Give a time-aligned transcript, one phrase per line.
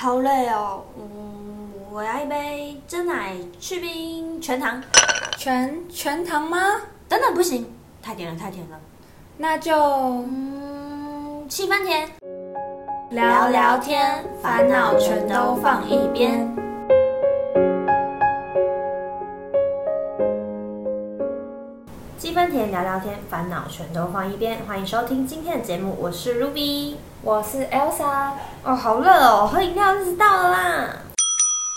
[0.00, 0.82] 好累哦。
[0.96, 4.82] 嗯，我要一杯真奶去冰全糖。
[5.36, 6.58] 全全糖吗？
[7.06, 8.80] 等等，不行，太甜了，太甜了。
[9.36, 12.08] 那就嗯，七分甜。
[13.10, 16.48] 聊聊天，烦恼全都放一边。
[22.80, 24.60] 聊聊天，烦恼全都放一边。
[24.66, 26.94] 欢迎收听今天的节目，我是 Ruby。
[27.20, 28.30] 我是 Elsa。
[28.64, 30.88] 哦，好热哦，喝饮料日子到了啦。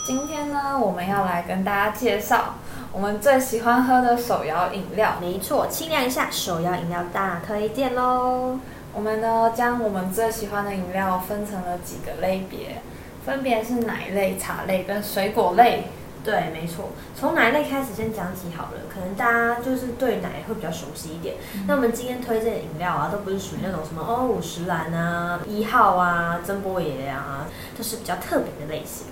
[0.07, 2.55] 今天呢，我们要来跟大家介绍
[2.93, 5.15] 我们最喜欢喝的手摇饮料。
[5.19, 8.57] 没错，清凉一下，手摇饮料大推荐喽。
[8.93, 12.81] 我们呢，将我们最喜欢的饮料分成了几个类别，
[13.25, 15.83] 分别是奶类、茶类跟水果类。
[16.23, 18.79] 对，没错，从奶类开始先讲起好了。
[18.93, 21.35] 可能大家就是对奶会比较熟悉一点。
[21.67, 27.45] 那我们今天推荐的饮料啊，都不是属于那种什么哦五十兰啊、一号啊、珍波爷啊，
[27.77, 29.07] 都是比较特别的类型。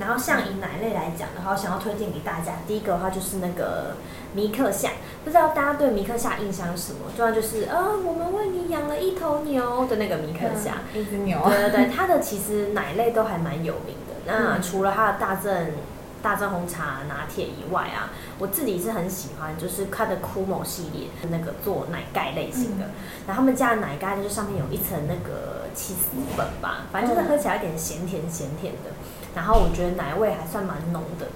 [0.00, 3.94] 然后像以奶类来讲的话，我想要推荐给大家，第一个的话就是那个
[4.34, 4.90] 米克夏，
[5.24, 7.10] 不知道大家对米克夏印象是什么？
[7.16, 11.40] 主要就是啊，我们为你养了一头牛的那个米克夏，一只牛。
[11.48, 14.14] 对对对，它的其实奶类都还蛮有名的。
[14.26, 15.70] 那除了它的大正。
[16.20, 22.86] 大正红茶拿铁以外啊，我自己是很喜欢，就是它的酷某系列那个做奶盖类型的。
[23.26, 28.90] 然后他们家的奶盖就是上面有一层那个起司粉吧，反正就是喝起来有点咸甜咸甜的。
[29.34, 31.26] 然后我觉得奶味还算蛮浓的。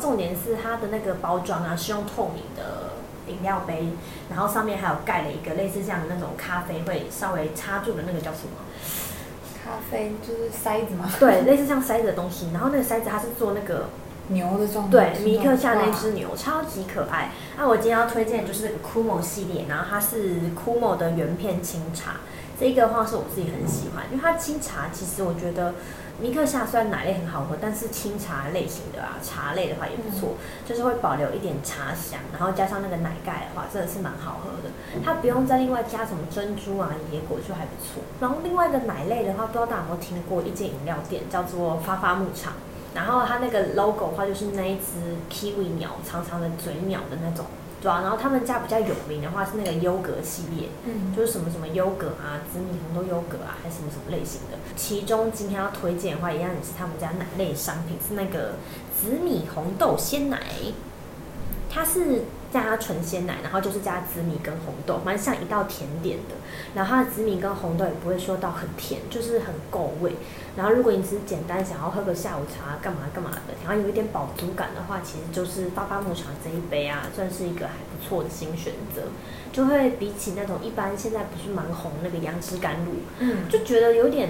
[0.00, 2.92] 重点是它的那个包装啊，是用透明的
[3.26, 3.90] 饮料杯，
[4.30, 8.56] 然后上面还有盖了一个类似这样的那种咖啡会稍微插住的那个叫什么？
[9.62, 11.10] 咖啡就是塞子吗？
[11.20, 12.48] 对，类似像塞子的东西。
[12.52, 13.90] 然后那个塞子它是做那个。
[14.30, 17.30] 牛的状态，对，米克夏那只牛超级可爱。
[17.56, 22.16] 那我今天要推荐的就是那个 Kumo 系列，然后它是 Kumo 的原片清茶，
[22.58, 25.74] 这个的话是我自己很喜欢，因为它清茶其实我觉得
[26.20, 30.34] 尼克夏虽然奶类很好喝，但是清茶类型的啊茶类的话也不错，
[30.66, 34.70] 就是会保留一点茶香，然后加上那个奶盖的话真的是蛮好喝的。
[35.04, 38.02] 它不用再另外加什么珍珠啊野果就还不错。
[38.20, 42.52] 然后另外一个奶类的话，不知道大家有没有听过一间饮料店叫做发发牧场。
[42.94, 47.46] 然后它那个 logo 的话，就是那一只 kiwi 鸟，长长的嘴鸟的那种，
[47.80, 48.00] 对啊。
[48.02, 54.58] 然后他们家比较有名的话是那个优格系列，嗯，就是什么什么优格啊，紫米红豆优格啊，还是什么什么类型的。
[54.76, 58.54] 其中今天要推荐的话，一样也是他们家奶类商品，是那个
[59.00, 60.38] 紫米红豆鲜奶，
[61.68, 62.24] 它是。
[62.52, 66.34] 加纯鲜奶，然后就是加紫米跟红豆，蛮像一道甜点的。
[66.74, 70.16] 然后它的紫米跟红豆也不会说到很甜，就是很够味。
[70.56, 79.02] 然后如果你只是简单想要喝个下午茶，干嘛干嘛的，然后有一点饱足感的话，其实就是巴巴牧场这一杯啊，算是一个还不错的新选择。
[79.52, 84.28] 就会比起那种一般现在不是蛮红那个杨枝甘露，嗯，就觉得有点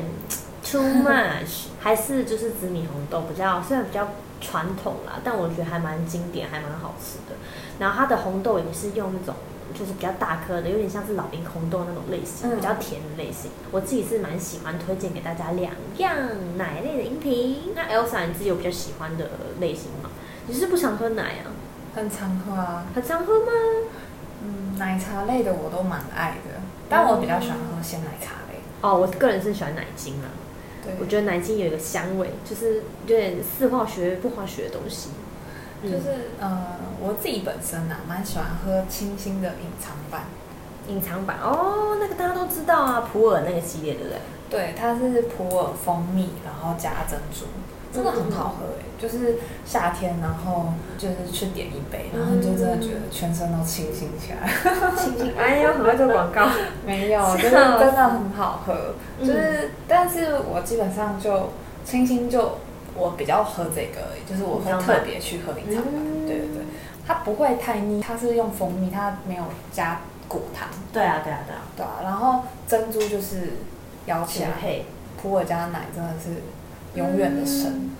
[0.62, 4.06] too much，还是就是紫米红豆比较，虽然比较。
[4.40, 7.36] 传统啦，但我觉得还蛮经典，还蛮好吃的。
[7.78, 9.34] 然后它的红豆也是用那种，
[9.74, 13.50] 就是比较大颗的，有点像是老兵红豆那种类型，比较甜的类型。
[13.70, 16.16] 我自己是蛮喜欢推荐给大家两样
[16.56, 17.72] 奶类的饮品。
[17.74, 19.28] 那 Elsa，你自己有比较喜欢的
[19.60, 20.10] 类型吗？
[20.46, 21.52] 你是不常喝奶啊？
[21.94, 22.86] 很常喝啊。
[22.94, 23.52] 很常喝吗？
[24.42, 28.58] 嗯，奶茶类的我都蛮爱的，但我比较喜欢喝鲜奶茶类。
[28.80, 30.28] 哦，我个人是喜欢奶精啊。
[31.00, 35.10] 我觉得南京有一个香味，就是有点似化学不化学的东西。
[35.82, 40.24] 就是呃，我自己本身啊，蛮喜欢喝清新的隐藏版。
[40.88, 44.18] 隐藏版哦，那个大家都知道啊，普洱那个系列，对不对？
[44.50, 47.46] 对，它是普洱蜂蜜，然后加珍珠。
[47.92, 54.48] 真的很好喝哎，就是夏天，然后就是去点一杯，然后就真的觉得全身都清新起来。
[54.96, 56.46] 清新，哎呀，很会做广告。
[56.86, 58.94] 没有， 就是真的很好喝。
[59.18, 61.50] 就是，但是我基本上就
[61.84, 62.58] 清新就
[62.94, 65.92] 我比较喝这个，就是我会特别去喝隐藏版。
[66.26, 66.64] 对对对，
[67.06, 70.68] 它不会太腻，它是用蜂蜜，它没有加果糖。
[70.92, 73.54] 对啊对啊对啊对啊，然后珍珠就是
[74.06, 74.50] 摇起来，
[75.20, 76.42] 普洱加奶真的是。
[76.94, 77.90] 永远的神，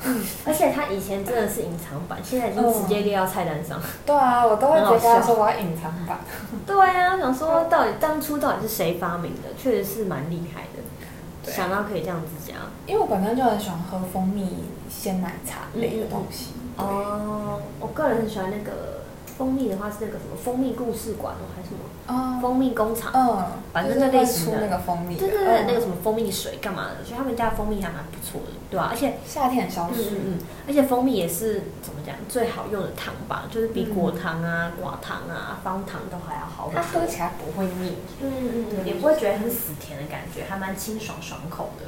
[0.45, 3.81] 而且他以前真的是隐藏版，现在已经直接列到菜单上。
[4.05, 6.19] 对啊，我都会直接说我要隐藏版。
[6.67, 9.51] 对啊，想说到底当初到底是谁发明的？
[9.57, 12.57] 确实是蛮厉害的，想到可以这样子讲。
[12.87, 16.55] 因为我本身就很喜欢喝蜂蜜鲜奶茶类的东西。
[16.77, 19.00] 哦，我个人很喜欢那个。
[19.41, 21.81] 蜂蜜的话是那个什么蜂蜜故事馆哦，还是什么？
[22.13, 23.11] 哦，蜂蜜工厂。
[23.15, 24.61] 嗯，反正那类型的。
[24.61, 25.17] 那个蜂蜜。
[25.17, 27.03] 对对对，那个什么蜂蜜水干嘛的？
[27.03, 28.89] 所以他们家的蜂蜜还蛮不错的，对吧？
[28.93, 29.95] 而且夏天很消暑。
[30.11, 30.39] 嗯嗯。
[30.69, 33.45] 而且蜂蜜也是怎么讲最好用的糖吧？
[33.51, 36.71] 就是比果糖啊、寡糖啊、方糖都还要好。
[36.75, 37.97] 它喝起来不会腻。
[38.21, 38.87] 嗯嗯嗯。
[38.87, 41.87] 也不会觉得很死甜的感觉，还蛮清爽爽口的。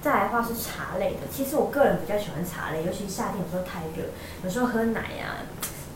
[0.00, 4.06] 再来的话是茶类的，其实我个人比较喜欢茶类，尤其夏天有时候太热，
[4.44, 5.42] 有时候喝奶啊，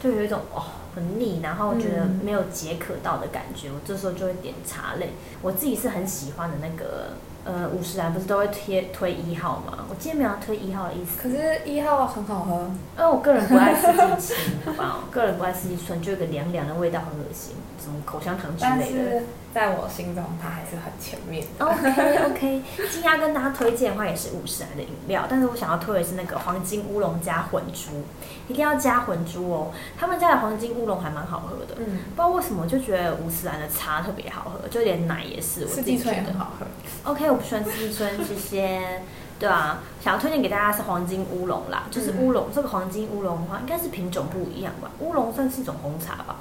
[0.03, 0.63] 就有一种哦
[0.95, 5.11] 很腻，然后觉得没有解渴到的感觉，我这时候就会点茶类。
[5.43, 7.11] 我自己是很喜欢的那个。
[7.49, 9.87] 呃，五十兰不是都会贴推一号吗？
[9.89, 11.23] 我今天没有推一号的意思。
[11.23, 12.69] 可是，一号很好喝。
[12.99, 15.05] 因为我个人不爱四季青， 好不好？
[15.13, 19.23] 个人不爱四季春，就有个凉凉的味道，很恶心，什么口香糖之类的。
[19.57, 21.43] 在我心中，它还是很前面。
[21.59, 22.63] OK OK，
[22.93, 28.05] 今天要跟大家推荐的话，也是五十兰的饮料，但是我想要推的是那个黄金乌龙加混珠，
[28.49, 29.73] 一定要加混珠哦。
[29.99, 36.67] 他们家的黄金乌龙还蛮好喝的，嗯，不知道为什么就觉得五十兰的茶特别好喝，就连奶也是，我自己觉得好喝。
[37.11, 39.01] OK，我不喜欢四季春，谢谢。
[39.39, 44.91] 对啊，想要推荐给大家是黄金乌龙啦，就是乌龙这个黄金乌龙的话，应该是品种不一样吧？
[44.99, 46.37] 乌龙算是一种红茶吧。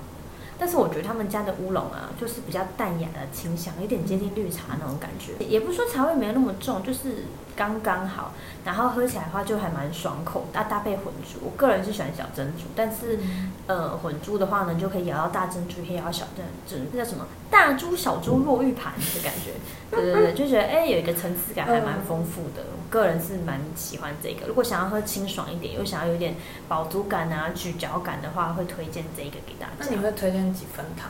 [0.57, 7.25] 但是我觉得他们家的乌龙啊，就是比较淡雅的清香，有点接近绿茶那种感觉，也不是说茶味没有那么重，就是
[7.56, 8.34] 刚刚好。
[8.63, 13.19] 然后喝起来的话就还蛮爽口，搭搭配混珠，我个人是喜欢小珍珠，但是
[13.68, 17.28] 呃混珠的话呢，就可以咬到大珍珠，可以咬到小珍珠，这叫什么？
[17.52, 19.52] 大珠小珠落玉盘的感觉，
[19.95, 24.47] 对对对，就觉得哎有一个层次感还蛮丰富的，我个人是蛮喜欢这个。
[24.47, 26.36] 如果想要喝清爽一点，又想要有点
[26.68, 29.74] 饱足感啊、咀嚼感的话，会推荐这个给大家。
[29.80, 31.09] 那你会推荐几分糖？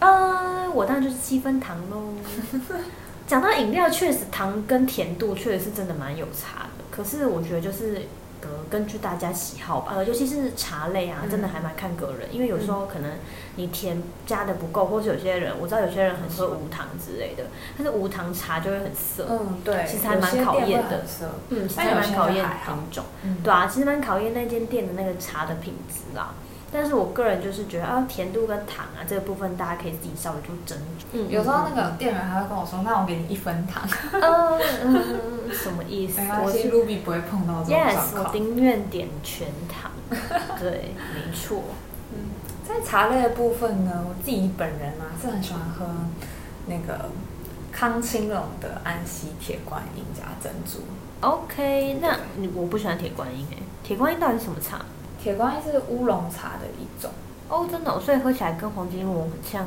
[0.00, 2.14] 呃，我当然就是七分糖喽。
[3.26, 6.84] 讲到饮料，确实糖跟甜度确实是真的蛮有差的。
[6.90, 8.02] 可是我觉得就是
[8.42, 9.92] 呃，根据大家喜好吧。
[9.96, 12.28] 呃，尤其是茶类啊，真的还蛮看个人。
[12.32, 13.12] 因为有时候可能
[13.56, 17.44] 你甜加的不够，或是有些人我知道有些人很喝无糖之类的，
[17.78, 19.26] 但是无糖茶就会很涩。
[19.30, 21.04] 嗯，对，其实还蛮考验的。
[21.50, 23.04] 嗯，其实还蛮考验品种。
[23.42, 26.34] 对啊，其实蛮考验那间店的那个茶的品质啦。
[26.72, 31.04] 但是我个人就是觉得啊，甜度跟糖啊这个部分，大家可以自己稍微做斟酌。
[31.12, 34.98] 嗯，有时候那个店员还会跟我说：“那我给你一分糖。”嗯，
[35.52, 36.20] 什么意思？
[36.42, 39.90] 我是 Ruby 不会碰到这种 Yes，我宁愿点全糖。
[40.58, 41.62] 对，没错。
[42.14, 42.30] 嗯，
[42.66, 45.86] 在茶类的部分呢，我自己本人啊是很喜欢喝
[46.66, 47.10] 那个
[47.70, 50.80] 康青龙的安溪铁观音加珍珠。
[51.20, 54.80] OK，那你我不喜欢铁观音诶，铁观音到底是什么茶？
[55.22, 57.10] 铁观音是乌龙茶的一种
[57.48, 59.64] 哦，真的，所以喝起来跟黄金乌龙很像。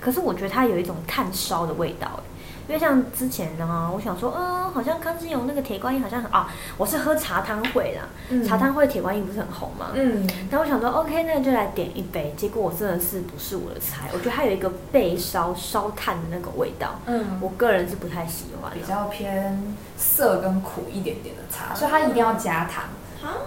[0.00, 2.20] 可是我觉得它有一种炭烧的味道，
[2.68, 9.88] 因为像之前呢，我想说，嗯，好像康金荣那个铁观音好像很啊，我是喝茶汤会啦，茶汤会铁观音不是很红吗？
[9.94, 12.32] 嗯，然后我想说，OK，那就来点一杯。
[12.36, 22.84] 结果我真的是不是我的菜，我觉得它有一个被烧烧炭的那个味道，嗯，我个人是不太喜欢，比较偏涩跟苦一点点的茶，所以它一定要加糖。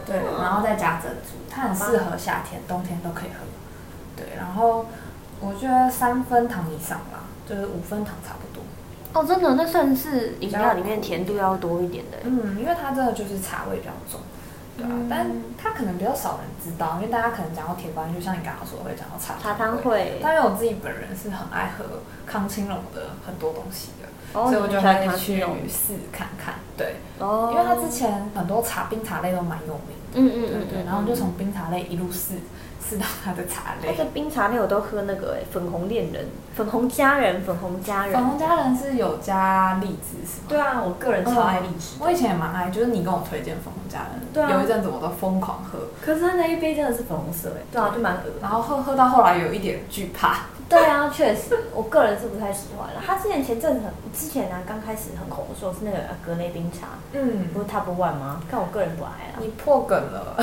[0.06, 3.46] 对，然后再加珍珠，它很适合夏天、冬天都可以喝。
[4.16, 4.86] 对，然后
[5.40, 8.64] 我觉得三分糖以上吧，就是五分糖差不多。
[9.14, 12.18] 哦，真的，那算是饮料里面甜度要多一点的。
[12.24, 14.22] 嗯，因为它真的就是茶味比较重。
[14.78, 15.28] 对啊，但
[15.58, 20.20] 它可能比较少人知道，因为大家可能讲到铁观音，就像你刚刚说会讲到茶茶汤会。
[20.24, 21.84] 但因为我自己本人是很爱喝
[22.26, 24.08] 康青龙的很多东西的。
[24.34, 32.36] 所以我就会去试看看，对，哦因为他之前很多茶冰茶类都蛮有名的，嗯嗯对对，然后就从冰茶类一路试
[32.88, 33.92] 试到他的茶类。
[33.96, 38.14] 他的冰茶类我都喝那个粉红恋人、粉红佳人、粉红佳人。
[38.14, 40.46] 粉红佳人是有加荔枝是吗？
[40.50, 41.96] 对啊，我个人超爱荔枝。
[42.00, 45.80] 我以前也蛮爱，就是你跟我推荐粉红佳人，对啊，有一阵子我都疯狂喝。
[46.04, 50.40] 可是他那一杯真的是粉红色哎，对啊，就蛮恶然后喝喝到后来有一点惧怕。
[50.72, 53.02] 对啊，确实，我个人是不太喜欢了。
[53.06, 58.42] 他之前前阵子很之前呢，刚开始很红的时候是那个格雷冰茶，嗯，不是 Top One 吗？
[58.50, 59.36] 但我个人不爱啊。
[59.42, 60.34] 你破梗了，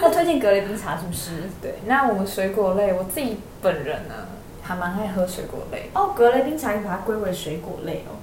[0.00, 1.50] 他推荐格雷冰茶是不是？
[1.60, 4.14] 对，那我们水果类，我自己本人呢，
[4.62, 5.90] 还蛮爱喝水果类。
[5.92, 8.14] 哦，格雷冰茶你把它归为水果类哦，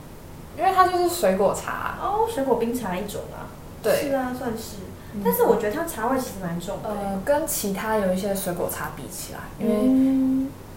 [0.58, 3.51] 因为它就是水果茶哦，水果冰茶一种啊。
[3.84, 4.77] 对，是啊，算是。
[5.24, 6.89] 但是我觉得它茶味其实蛮重的。
[6.89, 10.26] 呃，跟其他有一些水果茶比起来，因为。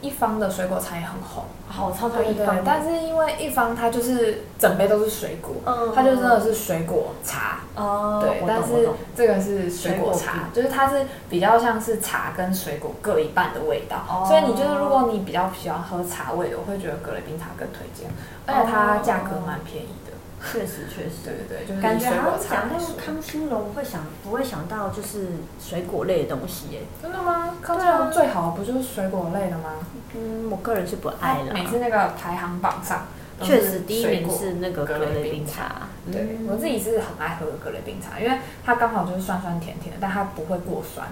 [0.00, 2.56] 一方的水果茶也很红，好超超一方。
[2.64, 5.54] 但是因为一方它就是整杯都是水果，
[5.94, 7.60] 它就真的是水果茶。
[7.74, 13.98] 哦，对，但是这个是水果茶，就是它是比较像是茶跟水果各一半的味道。
[14.08, 18.10] 哦所以你就是如果你比较喜欢喝茶味的，我会觉得格雷冰茶更推荐，
[18.46, 20.09] 而且它价格蛮便宜的。
[20.52, 25.28] 确实确实，对对对，就是感觉好像讲到康青龙会想不会想到就是
[25.60, 26.80] 水果类的东西耶？
[27.02, 27.54] 真的吗？
[27.62, 29.74] 康青龙最好不就是水果类的吗？
[30.14, 31.52] 嗯，我个人是不爱了。
[31.52, 33.06] 每次那个排行榜上，
[33.42, 35.88] 确实第一名是那个格雷冰茶。
[36.10, 41.06] 对，我自己是很爱喝格雷冰茶，因为它刚好就是酸酸甜甜的，但它不会过酸，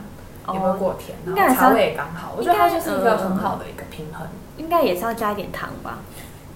[0.53, 2.35] 也不会过甜，然后茶味也刚好。
[2.37, 4.27] 我觉得它就是一个很好的一个平衡。
[4.57, 5.99] 应该也是要加一点糖吧？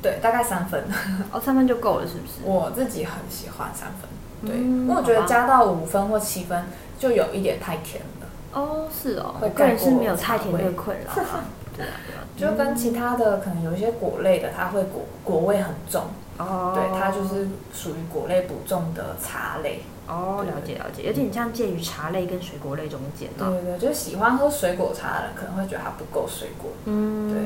[0.02, 0.82] 对，大概三分。
[1.32, 2.32] 哦，三分就够了，是不是？
[2.44, 6.64] 我自己很喜欢三分，对，嗯因为我觉得加到五分或七分
[6.98, 11.44] 就有一点太甜了，哦，是哦，会我个人是没有太甜茶味这个困扰啊。
[11.74, 16.02] 对啊，对啊，就跟其他的可能有一些果类的，它会果果味很重，
[16.36, 19.82] 哦，对，它就是属于果类不重的茶类。
[20.08, 23.48] 哦，了解了解，有点像介于茶类跟水果类中间啊。
[23.48, 27.40] 对对对，就是喜欢喝水果茶的人可能会觉得它不够水果，嗯，对，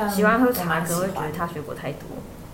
[0.00, 2.02] 但喜欢喝茶可能会觉得它水果太多。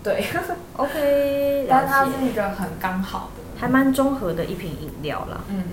[0.03, 0.23] 对，
[0.77, 5.41] OK， 但它，是一个很刚好的，还蛮综合的一瓶饮料啦。
[5.49, 5.63] 嗯，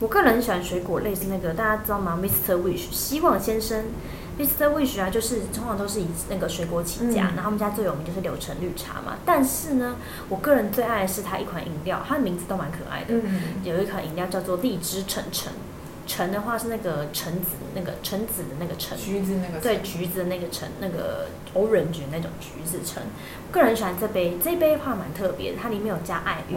[0.00, 2.54] 我个人很喜欢水果类似那个大家知道吗？Mr.
[2.56, 3.84] Wish 希望先生
[4.38, 4.70] ，Mr.
[4.74, 9.16] Wish 啊，就是通常都是以那个水果起家，嗯然后他们家最有名就是柳橙绿茶嘛。
[9.24, 9.94] 但是呢，
[10.28, 13.14] 我个人最爱的是它一款饮料，它的名字都蛮可爱的。
[13.14, 15.52] 嗯，有一款饮料叫做荔枝橙橙，
[16.06, 23.02] 橙的话是那个橙子那个橙子的那个橙，橘子那个对，橘子的那个橙，那个 orange 那种橘子橙，
[23.50, 24.38] 个人喜欢这杯。
[24.42, 26.54] 这杯的话蛮特别的，它里面有加爱玉，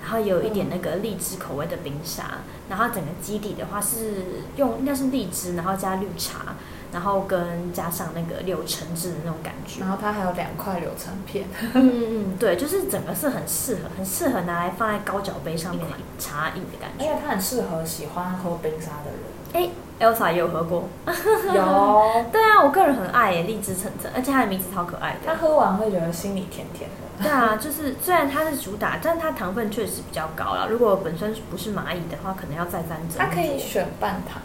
[0.00, 4.24] 然后也有一点那个荔枝口味的冰沙，然后整个基底的话是
[4.56, 6.56] 用应该是荔枝，然后加绿茶，
[6.92, 9.88] 然后跟加上那个柳橙汁的那种感觉然。
[9.88, 17.04] 后它还有两块柳橙片，嗯嗯嗯，对，就是整个是很适合，很适合拿来放在高脚杯上面的茶饮的感觉。
[17.04, 17.16] 因为。
[17.22, 19.22] 它很适合喜欢喝冰沙的人。
[19.54, 19.68] 哎
[20.00, 25.18] ，Elsa 也有喝过，有， 对啊，我个人很爱耶，荔枝橙橙，而且它的名字超可爱的。
[25.26, 27.22] 他喝完会觉得心里甜甜的。
[27.22, 30.68] 对啊，就是虽然它是主打，但它糖分确实比较高了。
[30.68, 33.18] 如果本身不是蚂蚁的话，可能要再三斟酌。
[33.18, 34.42] 它可以选半糖，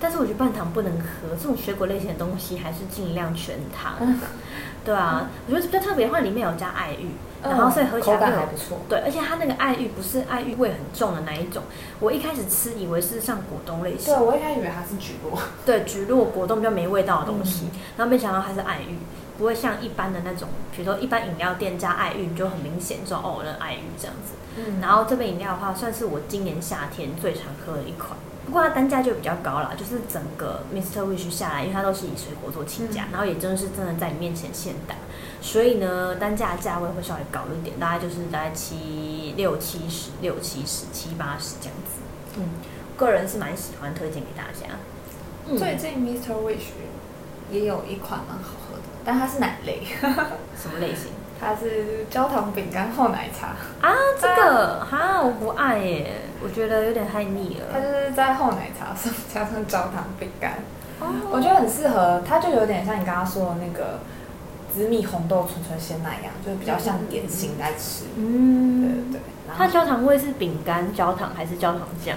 [0.00, 3.96] 但是我觉得半糖不能喝，这种水果类型的东西还是尽量全糖。
[4.00, 4.20] 嗯
[4.84, 7.10] 对啊，我觉得比较特别的话，里面有加爱玉，
[7.42, 8.78] 然后所以喝起嗯口感来会还不错。
[8.88, 11.62] 对，而且它那个爱玉不是爱玉味很重的那一种。
[12.00, 18.96] 我一开始吃以为是像果冻类型对，，我一开始以为它是橘络，对，橘络果冻比较没味道的东西，嗯然后没想到它是爱玉，
[19.36, 24.32] 不会像一般的那种，比如说一般饮料店加爱玉，你就很明显说哦，那爱玉这样子。
[24.56, 28.16] 嗯然后这杯饮料的话，算是我今年夏天最常喝的一款。
[28.48, 31.02] 不过它单价就比较高啦，就是整个 Mr.
[31.02, 34.94] Wish 下来，因为它都是以水果做起家，嗯然后也真的是真的在你面前现打，
[35.42, 42.00] 所以呢，单价价位会稍微高一点，大概就是大概七六七十、六七十、七八十这样子。
[42.38, 42.48] 嗯，
[42.96, 44.74] 个人是蛮喜欢推荐给大家。
[45.46, 46.32] 嗯最近 Mr.
[46.32, 46.72] Wish
[47.50, 49.82] 也有一款蛮好喝的，但它是奶类，
[50.56, 53.48] 什么类型它是焦糖饼干厚奶茶，
[53.80, 53.94] 啊？
[54.20, 57.80] 这个哈我不爱耶，我觉得有点太腻了它。
[57.80, 60.54] 就是在厚奶茶上加上焦糖饼干，
[61.00, 64.00] 哦我觉得很适合，它就有点像你刚刚说的那个
[64.74, 68.04] 紫米红豆纯纯鲜奶一样，就是比较像点心在吃。
[68.16, 69.20] 嗯，对对，
[69.56, 72.16] 它焦糖味是饼干焦糖还是焦糖酱？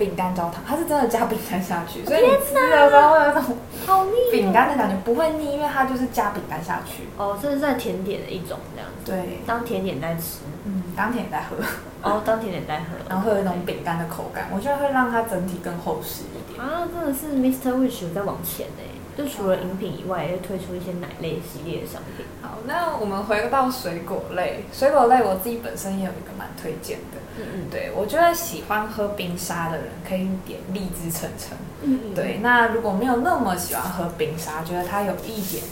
[0.00, 7.02] 饼干焦糖，它是真的加饼干下去，所以你吃的时候会有一种好腻哦饼干的感觉，不会腻，因为它就是加饼干下去。
[7.18, 11.56] 哦，这是在甜点的一种这样子，对，当甜点在吃，嗯，当甜点在喝，
[12.00, 16.58] 哦，当甜点在喝， 然后会有一种饼干的口感，我觉得会让它整体更厚实一点。
[16.58, 17.76] 啊，真的是 Mr.
[17.76, 18.82] Wish 有在往前呢，
[19.18, 22.24] 就除了饮品以外，也会推出一些奶类系列的商品。
[22.40, 27.20] 好，那我们回到水果类，水果类我自己本身也有一个蛮推荐的。
[27.40, 31.56] 嗯嗯，对，我觉得喜欢喝冰沙的人可以点荔枝橙橙。
[31.82, 35.62] 嗯嗯，对，那如果没有那么喜欢喝冰沙，觉得它有一点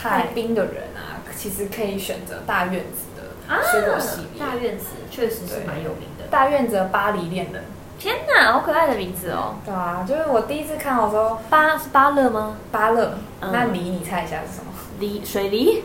[0.00, 4.40] 太冰的人啊，其实可以选择大院子的啊，水果系列。
[4.40, 6.26] 大院子确实是蛮有名的。
[6.30, 7.62] 大院子的巴黎恋人。
[7.98, 9.56] 天哪，好可爱的名字哦！
[9.62, 12.56] 对啊，就是我第一次看到的时候，巴是巴勒吗？
[12.72, 13.12] 巴勒。
[13.42, 14.72] 嗯那梨，你猜一下是什么？
[14.98, 15.82] 梨水梨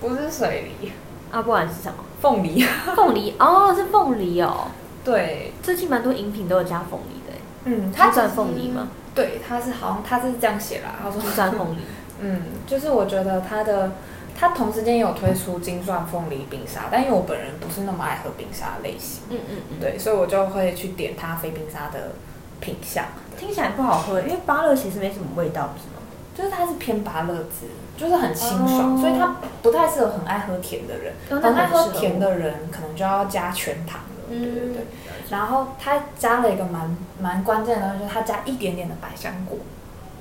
[0.00, 0.92] 不是水梨，
[1.30, 1.98] 啊，不然是什么？
[2.20, 2.64] 凤梨。
[2.96, 4.68] 凤梨哦，是凤梨哦。
[5.04, 8.88] 对，最近蛮多饮品都有加凤梨的耶，嗯，它算凤梨吗？
[9.14, 11.80] 对，它是好像它是这样写啦，他说金钻凤梨。
[12.20, 13.92] 嗯，就是我觉得它的，
[14.36, 22.12] 它同时间也有推出金钻凤梨冰沙，但因为我本人不是那么爱喝冰沙的类型，嗯嗯嗯，对，所以我就会去点它非冰沙的
[22.60, 23.04] 品相，
[23.38, 25.97] 听起来不好喝，因为芭乐其实没什么味道，不是吗？
[26.38, 27.66] 就是它是偏芭乐汁，
[27.96, 34.82] 就是很清爽，哦所以它不太适合很爱喝甜的人，哦很爱喝甜的人可能就要加全糖了，对对对。
[34.82, 39.58] 嗯，然后它加了一个蛮蛮关键的东西，就是它加一点点的百香果，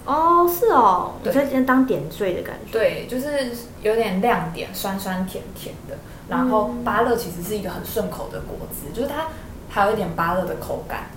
[0.05, 2.71] 哦，是哦，对我觉得当点缀的感觉。
[2.71, 3.51] 对，就是
[3.83, 5.95] 有点亮点，酸酸甜甜的。
[6.27, 9.27] 然后嗯芭乐其实是一个很顺口的果汁，就是它
[9.69, 11.16] 还有一点芭乐的口感，就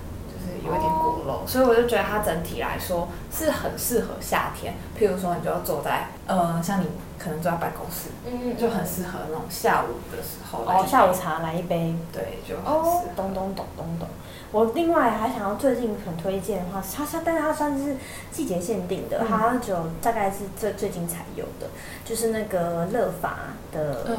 [0.65, 4.73] 有一点果肉，所以我就觉得它整体来说是很适合夏天。
[4.97, 6.87] 譬如说，你就要坐在呃，像你
[7.17, 11.95] 可能坐在办公室，嗯就很适合那种下午的时候来哦，下午茶来一杯。
[12.11, 13.13] 对，就很哦适，合。
[13.15, 14.07] 懂懂懂懂懂。
[14.51, 17.95] 我另外还想要最近很推荐的话，它它但是它算是
[18.31, 21.67] 季节限定的，嗯它只有大概是最最近才有的，
[22.03, 23.37] 就是那个乐法
[23.71, 24.17] 的嗯，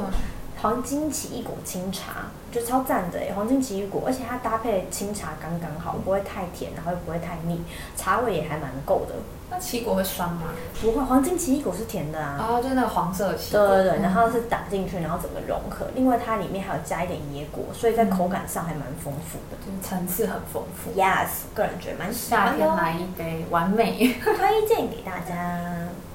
[0.62, 7.60] 黄金奇异果清茶，就超赞的哎，黄金奇异果，而且它搭配清茶刚刚好，不会太甜，然后又不会太腻，
[7.96, 9.14] 茶味也还蛮够的。
[9.50, 10.42] 那奇异果会酸吗？
[10.80, 12.38] 不会，黄金奇异果是甜的啊。
[12.38, 13.66] 哦，就那个黄色的奇异果。
[13.66, 15.86] 对对对，然后是打进去，然后怎么融合？
[15.96, 20.92] 另外它里面还有加一点椰果，所以在口感上还蛮丰富的，就是层次很丰富。
[20.92, 22.58] Yes，个人觉得蛮喜欢的。
[22.60, 25.58] 夏天来一杯，完美， 推荐给大家。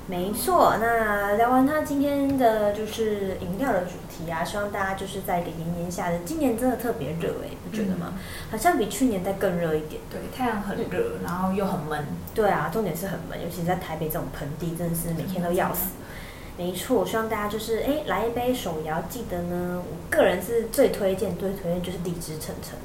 [0.09, 8.13] 没错，那聊完他今天的就是饮料的主题啊，希望大家就是在一个炎炎夏日，今年真的特别热哎，不觉得吗？
[8.49, 10.01] 好像比去年再更热一点。
[10.09, 12.05] 对，太阳很热，然后又很闷。
[12.33, 15.89] 对啊，重点是很闷，尤其在台北这种盆地，真的是每天都要死。
[16.57, 22.79] 没错，希望大家就是哎来一杯手摇，记得呢，我个人是最推荐、最推荐就是荔枝橙橙。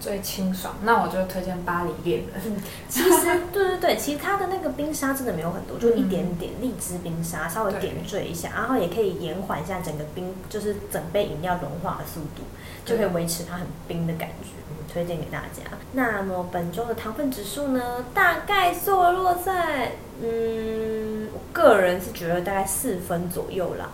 [0.00, 2.56] 最清爽，那我就推荐巴黎恋人。
[2.88, 3.10] 其实，
[3.52, 12.42] 对对对，其实它的那个冰沙真的没有很多，就一点点荔枝冰沙，稍微点缀一下，然后也可以延缓一下整个冰，就是整杯饮料融化的速度，
[12.84, 14.48] 就可以维持它很冰的感觉。
[14.92, 15.62] 推荐给大家。
[15.92, 23.88] 那么本周的糖分指数呢，大概坐落在，嗯，我个人是觉得大概四分左右啦。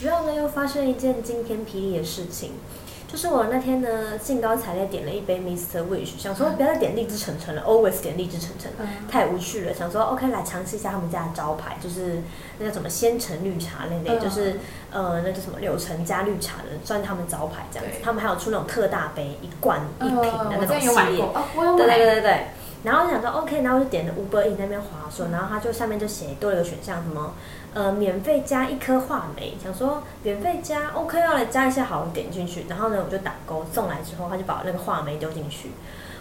[0.00, 2.52] 主要呢，又发生一件惊天霹雳的事情。
[3.10, 5.82] 就是我那天呢兴高采烈点了一杯 Mr.
[5.82, 8.70] Wish，想说不要再点荔枝橙橙了，always 点荔枝橙橙，
[9.10, 9.74] 太无趣了。
[9.74, 12.22] 想说 OK 来尝试一下他们家的招牌，就是
[12.58, 14.60] 那叫什么鲜橙绿茶那类，就是
[14.92, 17.98] 呃那叫什么柳橙加绿茶的，算他们招牌这样子。
[18.00, 21.24] 他们还有出那种特大杯，一罐一瓶的那种系列。
[21.76, 22.46] 对对对对对。
[22.82, 27.34] 然后就想说 OK，然后我就点了 Uber E 那边滑说，然后他就下面就写多了一个选项什么。
[27.72, 35.70] 呃，免费加一颗话梅，想说免费加，OK，要来加一些，好，点进去，然后呢，我就打勾，送来之后，他就把那个话梅丢进去，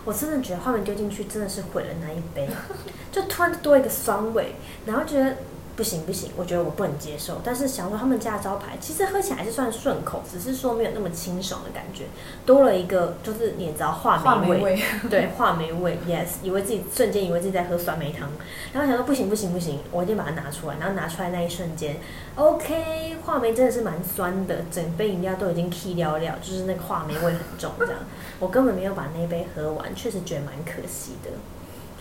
[0.05, 2.47] 我真的觉得话梅丢进去真的是毁了那一杯，
[3.11, 4.53] 就突然多一个酸味，
[4.85, 5.35] 然后觉得。
[5.79, 7.39] 不行不行，我觉得我不能接受。
[7.41, 12.03] 但是想说他们家的招牌，其实喝起来还是算顺口，只是说没有那么清爽的感觉，
[12.45, 18.29] 多了一个就是你知道话梅味，对话梅味， yes，以为自己瞬间以为自己在喝酸梅汤，
[18.73, 20.75] 然后想说不行不行不行，我一定把它拿出来。
[20.81, 21.95] 然后拿出来那一瞬间
[22.35, 27.95] ，OK，话梅真的是蛮酸的，整杯饮料都已经 k 掉了，就是那个话梅味很重，这样
[28.37, 31.29] 我根本没有把那杯喝完，确实觉得蛮可惜的。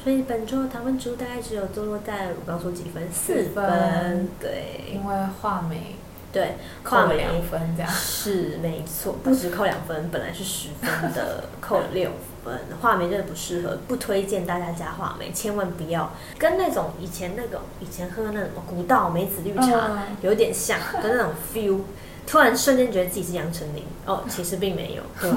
[0.02, 5.96] 所以本周的糖分值大概只有坐落在我刚说几分，四分，对，因为画眉，
[6.32, 12.10] 对，扣了两分，这样是没错， 不止扣两分，本来是十分的，扣了六
[12.44, 16.10] 分，画眉真的不适合，不推荐大家加画眉，千万不要。
[16.38, 21.80] 跟那种以前那种以前喝那什么古道梅子绿茶有点像跟那种 feel，
[22.28, 25.30] 突然瞬间觉得自己是杨丞琳，哦， 其实并没有，对。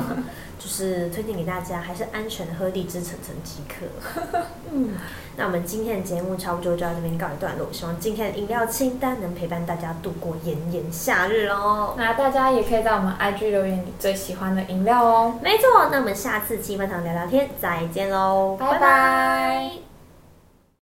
[0.63, 4.37] 就是推荐给大家，还是安全的喝荔枝橙橙即可。
[4.71, 4.93] 嗯，
[5.35, 7.67] 那我们今天的节目差不多就到这边告一段落。
[7.71, 11.95] 希望今天的饮料清单能陪伴大家度过炎炎夏日哦。
[11.97, 15.33] 那大家也可以在我们 IG 留言你最喜欢的饮料哦。
[15.41, 19.90] 没错，那我们下次七分糖聊聊天再见喽，拜拜。